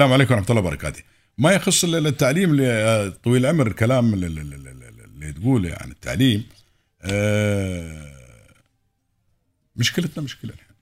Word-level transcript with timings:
السلام 0.00 0.12
عليكم 0.12 0.34
ورحمة 0.34 0.50
الله 0.50 0.60
وبركاته. 0.62 1.02
ما 1.38 1.52
يخص 1.52 1.84
التعليم 1.84 2.50
طويل 3.24 3.46
العمر 3.46 3.66
الكلام 3.66 4.14
اللي 4.14 5.32
تقوله 5.32 5.76
عن 5.80 5.90
التعليم 5.90 6.46
آه، 7.02 8.14
مشكلتنا 9.76 10.24
مشكلة 10.24 10.52
الحين. 10.52 10.76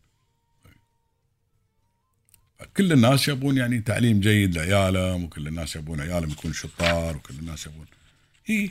كل 2.76 2.92
الناس 2.92 3.28
يبون 3.28 3.56
يعني 3.56 3.80
تعليم 3.80 4.20
جيد 4.20 4.58
لعيالهم 4.58 5.24
وكل 5.24 5.48
الناس 5.48 5.76
يبون 5.76 6.00
عيالهم 6.00 6.30
يكونوا 6.30 6.54
شطار 6.54 7.16
وكل 7.16 7.34
الناس 7.34 7.66
يبون 7.66 7.86
اي 8.50 8.70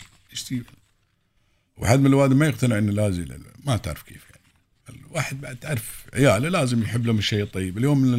واحد 1.77 1.99
من 1.99 2.05
الوالد 2.05 2.33
ما 2.33 2.47
يقتنع 2.47 2.77
إنه 2.77 2.91
لازم 2.91 3.25
ما 3.65 3.77
تعرف 3.77 4.03
كيف 4.03 4.25
يعني. 4.29 4.99
الواحد 4.99 5.41
بعد 5.41 5.55
تعرف 5.55 6.05
عياله 6.13 6.49
لازم 6.49 6.83
يحب 6.83 7.05
لهم 7.05 7.17
الشيء 7.17 7.43
الطيب. 7.43 7.77
اليوم 7.77 8.15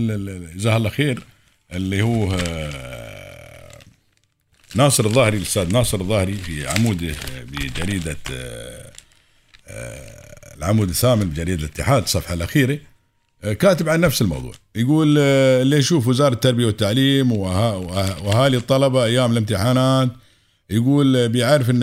جزاه 0.56 0.77
الله 0.77 0.90
خير 0.90 1.36
اللي 1.72 2.02
هو 2.02 2.32
آه، 2.34 3.78
ناصر 4.74 5.04
الظاهري 5.04 5.36
الأستاذ 5.36 5.72
ناصر 5.72 6.00
الظاهري 6.00 6.34
في 6.34 6.68
عمودة 6.68 7.14
بجريدة 7.52 8.16
آه، 8.32 8.93
آه، 9.68 10.54
العمود 10.57 10.88
الثامن 10.88 11.30
بجريده 11.30 11.64
الاتحاد 11.64 12.02
الصفحه 12.02 12.34
الأخيرة. 12.34 12.79
كاتب 13.43 13.88
عن 13.88 14.00
نفس 14.00 14.22
الموضوع. 14.22 14.52
يقول 14.74 15.18
اللي 15.18 15.76
يشوف 15.76 16.07
وزارة 16.07 16.34
التربية 16.34 16.66
والتعليم 16.66 17.32
وأهالي 17.32 18.57
الطلبة 18.57 19.04
أيام 19.04 19.32
الامتحانات 19.32 20.08
يقول 20.71 21.29
بيعرف 21.29 21.71
إن 21.71 21.80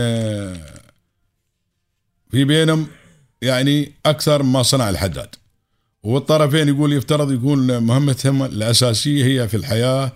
في 2.31 2.43
بينهم 2.43 2.87
يعني 3.41 3.91
أكثر 4.05 4.43
مما 4.43 4.63
صنع 4.63 4.89
الحداد. 4.89 5.35
والطرفين 6.03 6.67
يقول 6.67 6.93
يفترض 6.93 7.31
يكون 7.31 7.77
مهمتهم 7.83 8.43
الأساسية 8.43 9.25
هي 9.25 9.47
في 9.47 9.57
الحياة 9.57 10.11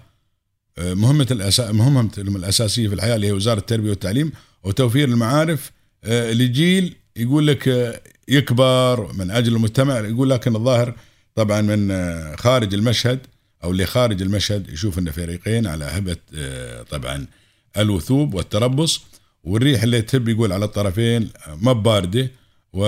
آه، 0.78 0.94
مهمة 0.94 1.28
الأسا... 1.32 1.72
مهمتهم 1.72 2.36
الأساسية 2.36 2.88
في 2.88 2.96
الحياة 2.96 3.16
اللي 3.16 3.28
هي 3.28 3.32
وزارة 3.32 3.60
التربية 3.60 3.90
والتعليم 3.90 4.32
وتوفير 4.64 5.08
المعارف 5.08 5.72
آه، 6.04 6.32
لجيل 6.32 6.96
يقول 7.16 7.48
لك 7.48 7.68
آه، 7.68 8.02
يكبر 8.28 9.14
من 9.14 9.32
أجل 9.32 9.56
المجتمع 9.56 10.00
يقول 10.00 10.30
لكن 10.30 10.56
الظاهر 10.56 10.96
طبعا 11.36 11.62
من 11.62 11.92
خارج 12.38 12.74
المشهد 12.74 13.20
أو 13.64 13.72
اللي 13.72 13.86
خارج 13.86 14.22
المشهد 14.22 14.70
يشوف 14.70 15.00
إن 15.00 15.12
فريقين 15.12 15.68
على 15.68 15.86
هبة 15.86 16.18
طبعا 16.90 17.26
الوثوب 17.78 18.34
والتربص 18.34 19.02
والريح 19.44 19.84
اللي 19.84 20.02
تهب 20.02 20.28
يقول 20.30 20.54
على 20.54 20.66
الطرفين 20.66 21.30
ما 21.62 21.74
بارده 21.74 22.32
و 22.74 22.86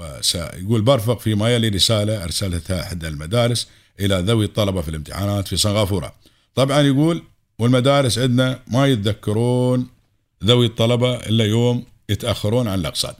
وسيقول 0.00 0.82
برفق 0.82 1.20
فيما 1.20 1.54
يلي 1.54 1.68
رسالة 1.68 2.24
أرسلتها 2.24 2.82
إحدى 2.82 3.08
المدارس 3.08 3.68
إلى 4.00 4.14
ذوي 4.14 4.44
الطلبة 4.44 4.80
في 4.80 4.88
الامتحانات 4.88 5.48
في 5.48 5.56
صنغافورة 5.56 6.14
طبعا 6.54 6.80
يقول 6.80 7.22
والمدارس 7.58 8.18
عندنا 8.18 8.62
ما 8.66 8.86
يتذكرون 8.86 9.88
ذوي 10.44 10.66
الطلبة 10.66 11.14
إلا 11.14 11.44
يوم 11.44 11.84
يتأخرون 12.08 12.68
عن 12.68 12.78
الأقساط. 12.80 13.16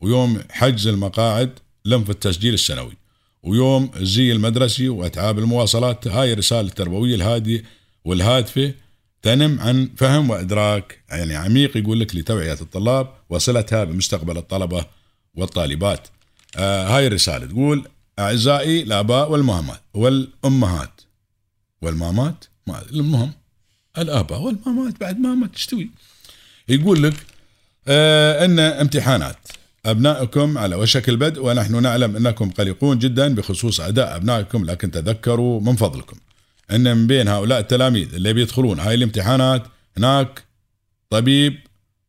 ويوم 0.00 0.40
حجز 0.50 0.86
المقاعد 0.86 1.58
لم 1.84 2.04
في 2.04 2.10
التسجيل 2.10 2.54
السنوي. 2.54 2.96
ويوم 3.42 3.90
الزي 3.96 4.32
المدرسي 4.32 4.88
وأتعاب 4.88 5.38
المواصلات 5.38 6.08
هاي 6.08 6.32
الرسالة 6.32 6.68
التربوية 6.68 7.14
الهادية 7.14 7.64
والهادفة 8.04 8.74
تنم 9.22 9.60
عن 9.60 9.90
فهم 9.96 10.30
وإدراك. 10.30 10.98
يعني 11.10 11.36
عميق 11.36 11.76
يقول 11.76 12.00
لك 12.00 12.16
لتوعية 12.16 12.58
الطلاب 12.60 13.08
وصلتها 13.30 13.84
بمستقبل 13.84 14.36
الطلبة 14.38 14.86
والطالبات. 15.34 16.08
آه 16.56 16.96
هاي 16.96 17.06
الرسالة 17.06 17.46
تقول 17.46 17.84
أعزائي 18.18 18.82
الآباء 18.82 19.30
والمهمات 19.30 19.80
والأمهات. 19.94 21.00
والمامات 21.82 22.44
ما 22.66 22.82
المهم 22.92 23.32
الآباء 23.98 24.40
والمامات 24.40 25.00
بعد 25.00 25.18
ماما 25.18 25.46
تستوي 25.46 25.90
يقول 26.68 27.02
لك 27.02 27.14
آه 27.88 28.44
أن 28.44 28.58
امتحانات 28.58 29.36
أبنائكم 29.86 30.58
على 30.58 30.76
وشك 30.76 31.08
البدء 31.08 31.44
ونحن 31.44 31.82
نعلم 31.82 32.16
أنكم 32.16 32.50
قلقون 32.50 32.98
جدا 32.98 33.34
بخصوص 33.34 33.80
أداء 33.80 34.16
أبنائكم 34.16 34.64
لكن 34.64 34.90
تذكروا 34.90 35.60
من 35.60 35.76
فضلكم. 35.76 36.16
أن 36.70 36.96
من 36.96 37.06
بين 37.06 37.28
هؤلاء 37.28 37.58
التلاميذ 37.60 38.14
اللي 38.14 38.32
بيدخلون 38.32 38.80
هاي 38.80 38.94
الامتحانات 38.94 39.62
هناك 39.96 40.44
طبيب 41.10 41.58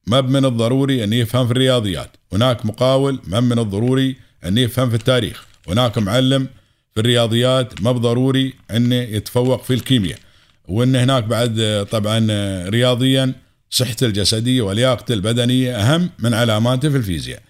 ما 0.07 0.21
من 0.21 0.45
الضروري 0.45 1.03
أن 1.03 1.13
يفهم 1.13 1.45
في 1.45 1.51
الرياضيات. 1.51 2.17
هناك 2.33 2.65
مقاول 2.65 3.19
ما 3.27 3.39
من 3.39 3.59
الضروري 3.59 4.15
أن 4.45 4.57
يفهم 4.57 4.89
في 4.89 4.95
التاريخ. 4.95 5.45
هناك 5.67 5.97
معلم 5.97 6.47
في 6.93 6.99
الرياضيات 6.99 7.81
ما 7.81 7.91
بضروري 7.91 8.53
أنه 8.71 8.95
يتفوق 8.95 9.63
في 9.63 9.73
الكيمياء. 9.73 10.19
وأن 10.67 10.95
هناك 10.95 11.23
بعد 11.23 11.87
طبعا 11.91 12.27
رياضيا 12.69 13.33
صحته 13.69 14.05
الجسدية 14.05 14.61
ولياقته 14.61 15.13
البدنية 15.13 15.75
أهم 15.75 16.09
من 16.19 16.33
علاماته 16.33 16.89
في 16.89 16.97
الفيزياء. 16.97 17.41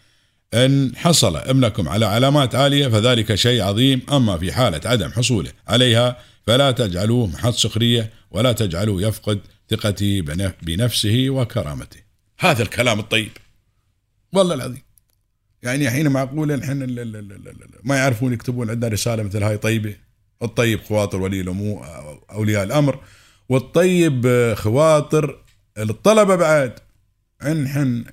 إن 0.53 0.91
حصل 0.95 1.35
ابنكم 1.37 1.89
على 1.89 2.05
علامات 2.05 2.55
عالية 2.55 2.87
فذلك 2.87 3.35
شيء 3.35 3.61
عظيم. 3.61 4.01
أما 4.11 4.37
في 4.37 4.51
حالة 4.51 4.81
عدم 4.85 5.11
حصوله 5.11 5.51
عليها 5.67 6.17
فلا 6.47 6.71
تجعلوه 6.71 7.27
محط 7.27 7.53
سخرية 7.53 8.09
ولا 8.31 8.51
تجعلوه 8.51 9.01
يفقد 9.01 9.39
ثقته 9.69 10.21
بنفسه 10.61 11.25
وكرامته. 11.29 12.02
هذا 12.43 12.63
الكلام 12.63 12.99
الطيب. 12.99 13.31
والله 14.33 14.55
العظيم. 14.55 14.81
يعني 15.63 15.89
حين 15.89 16.07
معقولة 16.07 16.55
الحين 16.55 16.77
ما 17.83 17.97
يعرفون 17.97 18.33
يكتبون 18.33 18.69
عندنا 18.69 18.91
رسالة 18.91 19.23
مثل 19.23 19.43
هاي 19.43 19.57
طيبة. 19.57 19.95
الطيب 20.41 20.81
خواطر 20.81 21.21
ولي 21.21 21.41
الأمور 21.41 21.85
أولياء 22.31 22.63
الأمر. 22.63 22.99
والطيب 23.49 24.53
خواطر 24.57 25.43
الطلبة 25.77 26.35
بعد. 26.35 26.79
نحن 27.43 28.05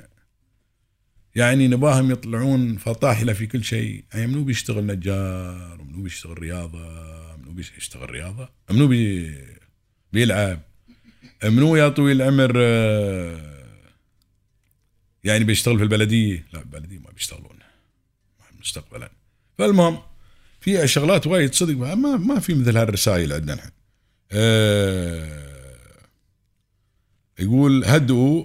يعني 1.35 1.69
نباهم 1.69 2.11
يطلعون 2.11 2.77
فطاحلة 2.77 3.33
في 3.33 3.47
كل 3.47 3.65
شيء. 3.65 4.05
يعني 4.15 4.27
منو 4.27 4.45
بيشتغل 4.45 4.87
نجار؟ 4.87 5.83
منو 5.83 6.03
بيشتغل 6.03 6.39
رياضة؟ 6.39 7.37
منو 7.37 7.53
بيشتغل 7.53 8.11
رياضة؟ 8.11 8.49
منو 8.71 8.87
بي 8.87 9.35
بيلعب؟ 10.13 10.61
منو 11.45 11.77
يا 11.77 11.89
طويل 11.89 12.23
العمر 12.23 12.53
يعني 15.25 15.45
بيشتغل 15.45 15.77
في 15.77 15.83
البلدية؟ 15.83 16.47
لا 16.53 16.61
البلدية 16.61 16.99
ما 16.99 17.11
بيشتغلون 17.11 17.59
مستقبلا. 18.61 19.11
فالمهم 19.59 19.99
في 20.61 20.89
شغلات 20.89 21.27
وايد 21.27 21.55
صدق 21.55 21.75
ما 21.75 21.95
ما 21.95 22.41
في 22.41 22.55
مثل 22.55 22.77
هالرسائل 22.77 23.33
عندنا 23.33 23.55
نحن. 23.55 23.71
أه 24.33 25.51
يقول 27.39 27.85
هدوا 27.85 28.45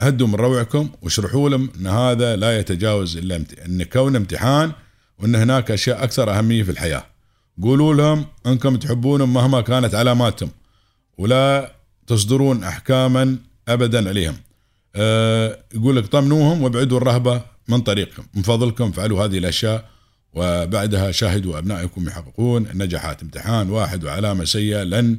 هدوا 0.00 0.26
من 0.26 0.34
روعكم 0.34 0.90
واشرحوا 1.02 1.48
لهم 1.48 1.70
إن 1.80 1.86
هذا 1.86 2.36
لا 2.36 2.58
يتجاوز 2.58 3.16
إلا 3.16 3.44
إن 3.66 3.82
كون 3.82 4.16
امتحان 4.16 4.72
وإن 5.18 5.34
هناك 5.34 5.70
أشياء 5.70 6.04
أكثر 6.04 6.38
أهمية 6.38 6.62
في 6.62 6.70
الحياة. 6.70 7.06
قولوا 7.62 7.94
لهم 7.94 8.26
إنكم 8.46 8.76
تحبونهم 8.76 9.34
مهما 9.34 9.60
كانت 9.60 9.94
علاماتهم 9.94 10.50
ولا 11.18 11.76
تصدرون 12.06 12.64
احكاما 12.64 13.38
ابدا 13.68 14.08
عليهم. 14.08 14.36
يقول 15.74 15.96
لك 15.96 16.06
طمنوهم 16.06 16.62
وابعدوا 16.62 16.98
الرهبة 16.98 17.42
من 17.68 17.80
طريقكم 17.80 18.22
من 18.34 18.42
فضلكم 18.42 18.92
فعلوا 18.92 19.24
هذه 19.24 19.38
الأشياء 19.38 19.90
وبعدها 20.32 21.10
شاهدوا 21.10 21.58
أبنائكم 21.58 22.08
يحققون 22.08 22.66
نجاحات 22.74 23.22
امتحان 23.22 23.70
واحد 23.70 24.04
وعلامة 24.04 24.44
سيئة 24.44 24.82
لن 24.82 25.18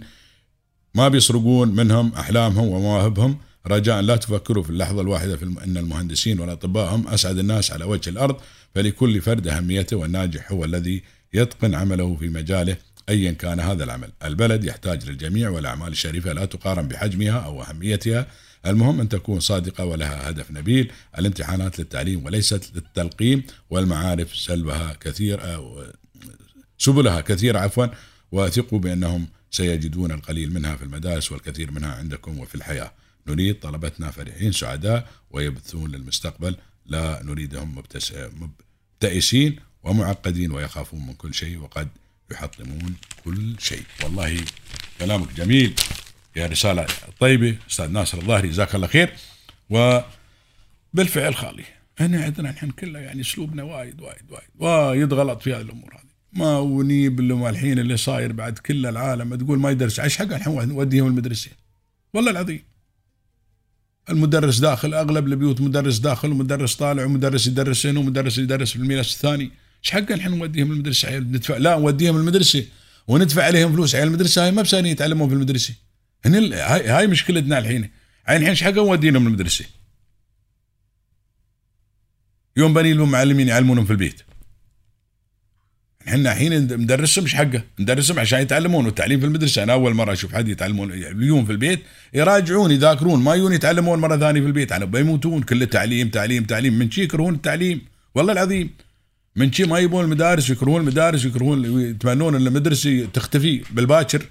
ما 0.95 1.07
بيسرقون 1.07 1.75
منهم 1.75 2.13
أحلامهم 2.13 2.67
ومواهبهم. 2.67 3.37
رجاء 3.67 4.01
لا 4.01 4.15
تفكروا 4.15 4.63
في 4.63 4.69
اللحظة 4.69 5.01
الواحدة 5.01 5.37
في 5.37 5.45
إن 5.45 5.77
المهندسين 5.77 6.39
والأطباء 6.39 6.95
هم 6.95 7.07
أسعد 7.07 7.37
الناس 7.37 7.71
على 7.71 7.85
وجه 7.85 8.09
الأرض 8.09 8.35
فلكل 8.75 9.21
فرد 9.21 9.47
أهميته 9.47 9.97
والناجح 9.97 10.51
هو 10.51 10.65
الذي 10.65 11.03
يتقن 11.33 11.75
عمله 11.75 12.15
في 12.15 12.29
مجاله 12.29 12.77
ايا 13.09 13.31
كان 13.31 13.59
هذا 13.59 13.83
العمل. 13.83 14.09
البلد 14.25 14.63
يحتاج 14.63 15.09
للجميع 15.09 15.49
والأعمال 15.49 15.87
الشريفة 15.87 16.33
لا 16.33 16.45
تقارن 16.45 16.87
بحجمها 16.87 17.39
أو 17.39 17.63
أهميتها. 17.63 18.27
المهم 18.65 18.99
أن 18.99 19.09
تكون 19.09 19.39
صادقة 19.39 19.85
ولها 19.85 20.29
هدف 20.29 20.51
نبيل. 20.51 20.91
الامتحانات 21.17 21.79
للتعليم 21.79 22.25
وليست 22.25 22.71
للتلقيم 22.75 23.43
والمعارف 23.69 24.35
سلبها 24.35 24.93
كثير 24.93 25.59
سبلها 26.77 27.21
كثيرة 27.21 27.59
عفوا 27.59 27.87
وثقوا 28.31 28.79
بأنهم 28.79 29.27
سيجدون 29.51 30.11
القليل 30.11 30.53
منها 30.53 30.75
في 30.75 30.83
المدارس 30.83 31.31
والكثير 31.31 31.71
منها 31.71 31.95
عندكم 31.95 32.39
وفي 32.39 32.55
الحياة. 32.55 32.91
نريد 33.27 33.59
طلبتنا 33.59 34.11
فرحين 34.11 34.51
سعداء 34.51 35.09
ويبثون 35.31 35.91
للمستقبل. 35.91 36.55
لا 36.85 37.21
نريدهم 37.23 37.83
مبتئسين 39.01 39.59
ومعقدين 39.83 40.51
ويخافون 40.51 41.07
من 41.07 41.13
كل 41.13 41.33
شيء 41.33 41.57
وقد 41.57 41.87
يحطمون 42.31 42.95
كل 43.25 43.55
شيء. 43.59 43.83
والله 44.03 44.41
كلامك 44.99 45.33
جميل. 45.33 45.75
يا 46.35 46.47
رسالة 46.47 46.85
طيبة 47.19 47.57
أستاذ 47.69 47.91
ناصر 47.91 48.17
الظاهري 48.17 48.47
جزاك 48.47 48.75
الله 48.75 48.87
خير. 48.87 49.13
وبالفعل 49.69 51.35
خالي 51.35 51.63
إحنا 52.01 52.23
عندنا 52.23 52.49
الحين 52.49 52.71
كله 52.71 52.99
يعني 52.99 53.21
أسلوبنا 53.21 53.63
وايد 53.63 54.01
وايد 54.01 54.21
وايد 54.29 54.49
وايد 54.59 55.13
غلط 55.13 55.41
في 55.41 55.53
هذه 55.53 55.61
الأمور 55.61 55.93
هذه. 55.93 56.11
ما 56.33 56.57
ونيب 56.59 57.19
اللي 57.19 57.49
الحين 57.49 57.79
اللي 57.79 57.97
صاير 57.97 58.31
بعد 58.31 58.59
كل 58.59 58.85
العالم 58.85 59.35
تقول 59.35 59.59
ما 59.59 59.71
يدرس. 59.71 59.99
إيش 59.99 60.17
حق 60.17 60.33
الحين 60.33 60.67
نوديهم 60.67 61.07
المدرسة 61.07 61.51
والله 62.13 62.31
العظيم. 62.31 62.63
المدرس 64.09 64.59
داخل 64.59 64.93
أغلب 64.93 65.27
البيوت 65.27 65.61
مدرس 65.61 65.97
داخل 65.97 66.31
ومدرس 66.31 66.75
طالع 66.75 67.05
ومدرس 67.05 67.47
يدرس 67.47 67.85
هنا 67.85 67.99
ومدرس 67.99 68.37
يدرس 68.37 68.71
في 68.71 68.75
الميراث 68.75 69.13
الثاني. 69.13 69.43
إيش 69.83 69.91
حق 69.91 70.11
الحين 70.11 70.37
نوديهم 70.37 70.71
المدرسة؟ 70.71 71.17
ندفع 71.17 71.57
لا 71.57 71.79
نوديهم 71.79 72.17
المدرسة. 72.17 72.65
وندفع 73.07 73.43
عليهم 73.43 73.73
فلوس. 73.73 73.95
عيال 73.95 74.07
المدرسة 74.07 74.43
هاي 74.45 74.51
ما 74.51 74.61
بساني 74.61 74.89
يتعلمون 74.89 75.29
في 75.29 75.35
المدرسة. 75.35 75.73
هني 76.25 76.55
هاي, 76.55 76.87
هاي 76.87 77.07
مشكلتنا 77.07 77.59
الحين. 77.59 77.89
عين 78.27 78.37
الحين 78.37 78.49
إيش 78.49 78.63
حق 78.63 78.71
نوديهم 78.71 79.27
المدرسة؟ 79.27 79.65
يوم 82.57 82.73
بني 82.73 82.93
لهم 82.93 83.11
معلمين 83.11 83.47
يعلمونهم 83.47 83.85
في 83.85 83.91
البيت. 83.91 84.21
إحنا 86.07 86.31
الحين 86.31 86.63
مدرسهم 86.63 87.23
مش 87.23 87.35
حقه؟ 87.35 87.63
مدرسهم 87.79 88.19
عشان 88.19 88.41
يتعلمون 88.41 88.85
والتعليم 88.85 89.19
في 89.19 89.25
المدرسة. 89.25 89.63
أنا 89.63 89.73
أول 89.73 89.93
مرة 89.93 90.13
أشوف 90.13 90.35
حد 90.35 90.47
يتعلمون 90.47 90.91
يوم 91.23 91.45
في 91.45 91.51
البيت 91.51 91.79
يراجعون 92.13 92.71
يذاكرون. 92.71 93.23
ما 93.23 93.35
يجون 93.35 93.53
يتعلمون 93.53 93.99
مرة 93.99 94.17
ثانية 94.17 94.41
في 94.41 94.47
البيت. 94.47 94.71
أنا 94.71 94.85
بيموتون. 94.85 95.43
كله 95.43 95.65
تعليم 95.65 96.09
تعليم 96.09 96.43
تعليم. 96.43 96.73
من 96.73 96.91
شي 96.91 97.01
يكرهون 97.01 97.33
التعليم؟ 97.33 97.81
والله 98.15 98.33
العظيم. 98.33 98.69
من 99.35 99.51
شي 99.51 99.63
ما 99.63 99.79
يبون 99.79 100.03
المدارس 100.03 100.49
يكرهون 100.49 100.81
المدارس 100.81 101.25
يكرهون 101.25 101.81
يتمنون 101.81 102.35
إن 102.35 102.47
المدرسة 102.47 103.07
تختفي 103.13 103.63
بالباكر. 103.71 104.25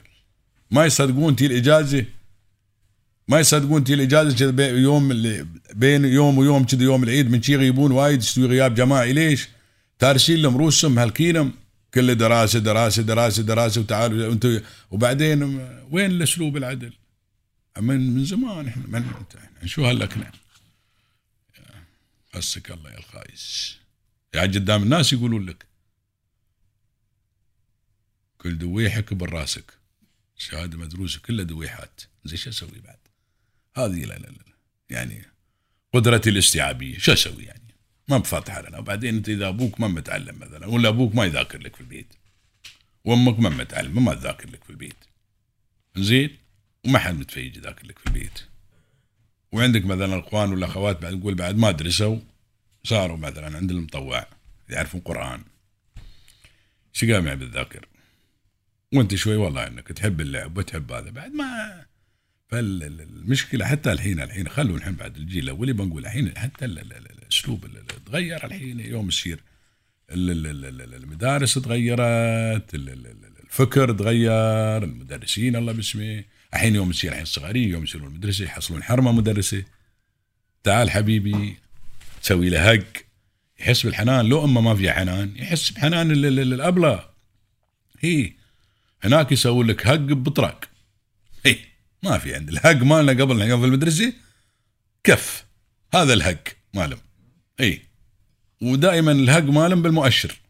ما 0.70 0.84
يصدقون 0.84 1.36
تي 1.36 1.46
الإجازة 1.46 2.04
ما 3.28 3.40
يصدقون 3.40 3.84
تي 3.84 3.94
الإجازة 3.94 4.36
كذا 4.36 4.68
يوم 4.68 5.10
اللي 5.10 5.46
بين 5.74 6.04
يوم 6.04 6.38
ويوم 6.38 6.64
كذا 6.64 6.82
يوم 6.82 7.02
العيد 7.02 7.30
من 7.30 7.42
شي 7.42 7.52
يغيبون 7.52 7.92
وايد 7.92 8.18
يستوي 8.22 8.46
غياب 8.46 8.74
جماعي 8.74 9.12
ليش؟ 9.12 9.48
تارسين 9.98 10.42
لهم 10.42 10.56
روسهم 10.56 10.94
مهلكينهم 10.94 11.52
كل 11.94 12.14
دراسة 12.14 12.58
دراسة 12.58 13.02
دراسة 13.02 13.42
دراسة 13.42 13.80
وتعالوا 13.80 14.32
أنتم 14.32 14.60
وبعدين 14.90 15.42
وين 15.90 16.10
الأسلوب 16.10 16.56
العدل؟ 16.56 16.92
من 17.78 18.14
من 18.14 18.24
زمان 18.24 18.68
إحنا 18.68 18.86
من 18.86 19.04
إحنا 19.04 19.66
شو 19.66 19.84
هاللكنه؟ 19.84 20.30
حسك 22.34 22.70
الله 22.70 22.90
يا 22.90 22.98
الخايس 22.98 23.76
يعني 24.34 24.52
قدام 24.52 24.82
الناس 24.82 25.12
يقولون 25.12 25.46
لك 25.46 25.66
كل 28.38 28.58
دويحة 28.58 29.00
كبر 29.00 29.32
راسك 29.32 29.79
شهادة 30.40 30.78
مدروسة 30.78 31.20
كلها 31.20 31.44
دويحات. 31.44 32.00
زي 32.24 32.36
شو 32.36 32.50
أسوي 32.50 32.80
بعد؟ 32.84 32.98
هذه 33.76 34.04
لا 34.04 34.14
لا 34.14 34.26
لا 34.26 34.44
يعني 34.90 35.24
قدرتي 35.94 36.30
الاستيعابية 36.30 36.98
شو 36.98 37.12
أسوي 37.12 37.44
يعني؟ 37.44 37.74
ما 38.08 38.18
بفاتحه 38.18 38.60
لنا. 38.60 38.78
وبعدين 38.78 39.14
أنت 39.14 39.28
إذا 39.28 39.48
أبوك 39.48 39.80
ما 39.80 39.88
متعلم 39.88 40.38
مثلا 40.38 40.66
ولا 40.66 40.88
أبوك 40.88 41.14
ما 41.14 41.24
يذاكر 41.24 41.58
لك 41.58 41.74
في 41.74 41.80
البيت 41.80 42.14
وأمك 43.04 43.38
ما 43.38 43.48
متعلمة 43.48 44.00
ما 44.00 44.14
تذاكر 44.14 44.50
لك 44.50 44.64
في 44.64 44.70
البيت. 44.70 44.96
زين؟ 45.96 46.36
وما 46.84 46.98
حد 46.98 47.14
متفيج 47.14 47.56
يذاكر 47.56 47.86
لك 47.86 47.98
في 47.98 48.06
البيت. 48.06 48.40
وعندك 49.52 49.84
مثلا 49.84 50.20
أخوان 50.20 50.52
ولا 50.52 50.66
أخوات 50.66 51.02
بعد 51.02 51.14
نقول 51.14 51.34
بعد 51.34 51.56
ما 51.56 51.70
درسوا 51.70 52.18
صاروا 52.84 53.16
مثلا 53.16 53.56
عند 53.56 53.70
المطوع 53.70 54.26
يعرفون 54.68 55.00
قرآن. 55.00 55.44
شو 56.92 57.12
قام 57.12 57.34
بالذاكر؟ 57.34 57.86
وانت 58.94 59.14
شوي 59.14 59.36
والله 59.36 59.66
انك 59.66 59.88
تحب 59.88 60.20
اللعب 60.20 60.58
وتحب 60.58 60.92
هذا 60.92 61.10
بعد 61.10 61.32
ما 61.32 61.84
فالمشكلة 62.48 63.66
حتى 63.66 63.92
الحين 63.92 64.20
الحين 64.20 64.48
خلوا 64.48 64.76
الحين 64.76 64.94
بعد 64.94 65.16
الجيل 65.16 65.44
الاولي 65.44 65.72
بنقول 65.72 66.02
الحين 66.02 66.38
حتى 66.38 66.64
الاسلوب 66.64 67.66
تغير 68.06 68.44
الحين 68.44 68.80
يوم 68.80 69.08
يصير 69.08 69.40
المدارس 70.10 71.54
تغيرت 71.54 72.74
الفكر 72.74 73.92
تغير 73.92 74.84
المدرسين 74.84 75.56
الله 75.56 75.72
باسمه 75.72 76.24
الحين 76.54 76.74
يوم 76.74 76.90
يصير 76.90 77.10
الحين 77.10 77.22
الصغارين 77.22 77.70
يوم 77.70 77.82
يصيرون 77.82 78.08
المدرسة 78.08 78.44
يحصلون 78.44 78.82
حرمه 78.82 79.12
مدرسه 79.12 79.64
تعال 80.62 80.90
حبيبي 80.90 81.56
تسوي 82.22 82.48
له 82.48 82.72
هق 82.72 82.86
يحس 83.60 83.86
بالحنان 83.86 84.26
لو 84.26 84.44
امه 84.44 84.60
ما 84.60 84.74
فيها 84.74 84.92
حنان 84.92 85.36
يحس 85.36 85.70
بحنان 85.70 86.10
الابله 86.10 87.10
هي 88.00 88.39
هناك 89.02 89.32
يسوي 89.32 89.64
لك 89.64 89.86
هق 89.86 89.96
بطرق 89.96 90.64
هي 91.46 91.56
ما 92.02 92.18
في 92.18 92.34
عند 92.34 92.48
الهق 92.48 92.82
مالنا 92.82 93.12
قبل 93.12 93.38
في 93.38 93.64
المدرسة 93.64 94.12
كف. 95.04 95.44
هذا 95.94 96.12
الهق 96.12 96.48
مالهم. 96.74 97.00
اي 97.60 97.82
ودائما 98.62 99.12
الهق 99.12 99.42
مالهم 99.42 99.82
بالمؤشر. 99.82 100.40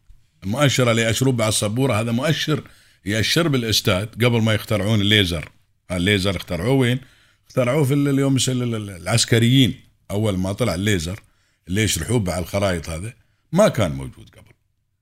المؤشر 0.43 0.91
اللي 0.91 1.01
يأشروه 1.01 1.35
على 1.39 1.49
السبورة 1.49 2.01
هذا 2.01 2.11
مؤشر 2.11 2.63
يأشر 3.05 3.47
بالاستاد 3.47 4.23
قبل 4.25 4.41
ما 4.41 4.53
يخترعون 4.53 5.01
الليزر. 5.01 5.51
الليزر 5.91 6.35
اخترعوه 6.35 6.73
وين؟ 6.73 6.99
اخترعوه 7.47 7.83
في 7.83 7.93
اليوم 7.93 8.37
العسكريين. 8.49 9.79
أول 10.11 10.37
ما 10.37 10.53
طلع 10.53 10.75
الليزر 10.75 11.19
اللي 11.67 11.83
يشرحوه 11.83 12.31
على 12.31 12.41
الخرائط 12.41 12.89
هذا 12.89 13.13
ما 13.51 13.67
كان 13.67 13.91
موجود 13.91 14.29
قبل. 14.29 14.51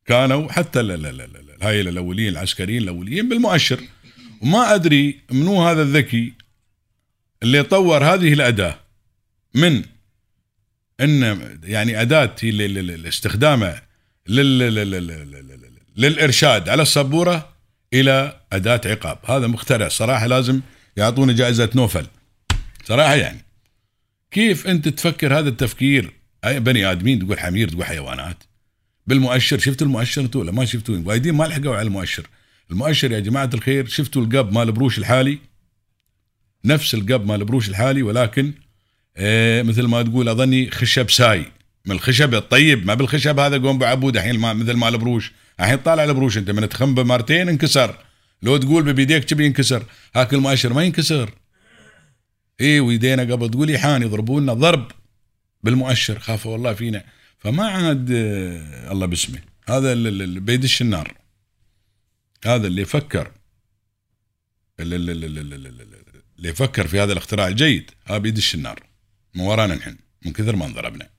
كانوا 0.05 0.51
حتى 0.51 0.79
هاي 1.61 1.81
الاوليين 1.81 2.29
العسكريين 2.29 2.81
الاوليين 2.81 3.29
بالمؤشر. 3.29 3.79
وما 4.41 4.75
أدري 4.75 5.19
منو 5.31 5.67
هذا 5.67 5.81
الذكي 5.81 6.33
اللي 7.44 7.63
طور 7.63 8.03
هذه 8.03 8.33
الأداة 8.33 8.79
من 9.56 9.83
إن 11.01 11.50
يعني 11.63 12.01
اداه 12.01 12.35
استخدامه 13.07 13.81
للإرشاد 15.97 16.69
على 16.69 16.81
السبورة 16.81 17.53
إلى 17.94 18.41
أداة 18.53 18.81
عقاب. 18.85 19.17
هذا 19.25 19.47
مخترع 19.47 19.88
صراحة 19.88 20.27
لازم 20.27 20.61
يعطونه 20.97 21.33
جائزة 21.33 21.69
نوفل. 21.75 22.07
صراحة 22.83 23.15
يعني. 23.15 23.45
كيف 24.31 24.67
أنت 24.67 24.88
تفكر 24.88 25.39
هذا 25.39 25.50
التفكير؟ 25.50 26.13
أي 26.45 26.59
بني 26.59 26.91
آدمين 26.91 27.19
تقول 27.19 27.39
حمير 27.39 27.69
تقول 27.69 27.85
حيوانات. 27.85 28.44
بالمؤشر. 29.09 29.59
شفتوا 29.59 29.88
المؤشر 29.88 30.21
أنتوا 30.21 30.41
ولا 30.41 30.51
ما 30.51 30.65
شفتوا 30.65 31.01
وايدين 31.06 31.33
ما 31.33 31.44
لحقوا 31.44 31.75
على 31.75 31.88
المؤشر. 31.88 32.27
المؤشر 32.71 33.11
يا 33.11 33.19
جماعة 33.19 33.50
الخير 33.53 33.88
شفتوا 33.88 34.21
القب 34.21 34.53
مال 34.53 34.71
بروش 34.71 34.97
الحالي؟ 34.97 35.39
نفس 36.65 36.94
القب 36.94 37.25
مال 37.25 37.45
بروش 37.45 37.69
الحالي 37.69 38.03
ولكن 38.03 38.53
إيه 39.17 39.61
مثل 39.61 39.83
ما 39.83 40.01
تقول 40.01 40.29
أظني 40.29 40.71
خشب 40.71 41.09
ساي. 41.09 41.45
من 41.85 41.95
الخشب 41.95 42.33
الطيب 42.35 42.85
ما 42.85 42.94
بالخشب 42.94 43.39
هذا 43.39 43.57
قوم 43.57 43.77
بعبود 43.77 44.17
الحين 44.17 44.39
مثل 44.39 44.73
مال 44.73 44.97
بروش. 44.97 45.31
الحين 45.59 45.77
طالع 45.77 46.03
البروش 46.03 46.38
أنت 46.38 46.51
من 46.51 46.69
تخنبه 46.69 47.03
مرتين 47.03 47.50
انكسر. 47.50 47.95
لو 48.41 48.57
تقول 48.57 48.94
بيديك 48.94 49.23
تبي 49.23 49.45
ينكسر. 49.45 49.83
هاك 50.15 50.33
المؤشر 50.33 50.73
ما 50.73 50.83
ينكسر. 50.83 51.29
اي 52.61 52.80
ويدينا 52.80 53.21
قبل 53.21 53.49
تقول 53.49 53.69
يحان 53.69 54.01
يضربونا 54.01 54.54
ضرب 54.54 54.92
بالمؤشر. 55.63 56.19
خافوا 56.19 56.51
والله 56.51 56.73
فينا. 56.73 57.04
فما 57.39 57.67
عاد 57.67 58.11
آه، 58.11 58.91
الله 58.91 59.05
باسمه. 59.05 59.41
هذا 59.69 59.93
اللي 59.93 60.39
بيدش 60.39 60.81
النار 60.81 61.17
هذا 62.45 62.67
اللي 62.67 62.85
فكر 62.85 63.31
اللي 64.79 66.49
يفكر 66.49 66.87
في 66.87 66.99
هذا 66.99 67.11
الاختراع 67.11 67.47
الجيد 67.47 67.91
هذا 68.05 68.17
بيدش 68.17 68.55
النار 68.55 68.83
من 69.35 69.41
ورانا 69.41 69.75
نحن 69.75 69.97
من 70.25 70.33
كثر 70.33 70.55
ما 70.55 70.65
انضربنا 70.65 71.09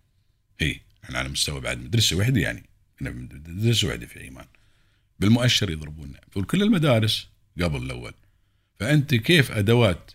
هي 0.61 0.81
إحنا 1.05 1.19
على 1.19 1.29
مستوى 1.29 1.61
بعد 1.61 1.79
مدرسة 1.79 2.17
وحدة 2.17 2.41
يعني. 2.41 2.65
مدرسة 3.01 3.89
وحدة 3.89 4.07
في 4.07 4.21
أيمان. 4.21 4.47
بالمؤشر 5.19 5.71
يضربونا. 5.71 6.21
في 6.31 6.43
كل 6.43 6.63
المدارس 6.63 7.29
قبل 7.61 7.83
الأول. 7.83 8.15
فأنت 8.81 9.15
كيف 9.15 9.53
أدوات 9.53 10.11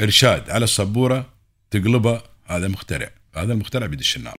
إرشاد 0.00 0.50
على 0.50 0.64
السبورة 0.64 1.34
تقلبها؟ 1.70 2.22
هذا 2.44 2.68
مخترع. 2.68 3.10
هذا 3.34 3.52
المخترع 3.52 3.86
بيدش 3.86 4.16
النار 4.16 4.30